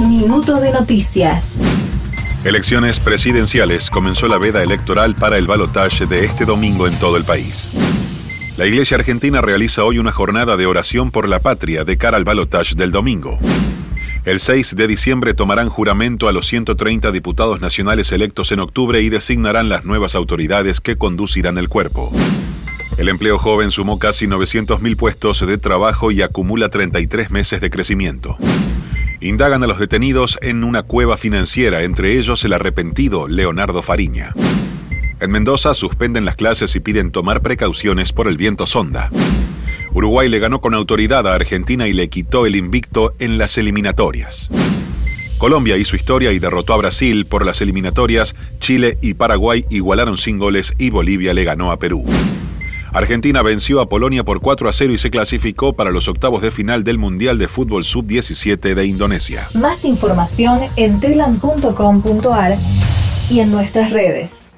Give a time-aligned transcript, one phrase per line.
[0.00, 1.62] Minuto de noticias.
[2.44, 3.88] Elecciones presidenciales.
[3.88, 7.72] Comenzó la veda electoral para el balotaje de este domingo en todo el país.
[8.58, 12.24] La Iglesia Argentina realiza hoy una jornada de oración por la patria de cara al
[12.24, 13.38] balotaje del domingo.
[14.26, 19.08] El 6 de diciembre tomarán juramento a los 130 diputados nacionales electos en octubre y
[19.08, 22.12] designarán las nuevas autoridades que conducirán el cuerpo.
[22.98, 28.36] El empleo joven sumó casi 900.000 puestos de trabajo y acumula 33 meses de crecimiento.
[29.20, 34.34] Indagan a los detenidos en una cueva financiera, entre ellos el arrepentido Leonardo Fariña.
[35.20, 39.10] En Mendoza suspenden las clases y piden tomar precauciones por el viento sonda.
[39.94, 44.50] Uruguay le ganó con autoridad a Argentina y le quitó el invicto en las eliminatorias.
[45.38, 50.38] Colombia hizo historia y derrotó a Brasil por las eliminatorias, Chile y Paraguay igualaron sin
[50.38, 52.04] goles y Bolivia le ganó a Perú.
[52.96, 56.50] Argentina venció a Polonia por 4 a 0 y se clasificó para los octavos de
[56.50, 59.48] final del Mundial de Fútbol Sub-17 de Indonesia.
[59.52, 62.56] Más información en telam.com.ar
[63.28, 64.56] y en nuestras redes.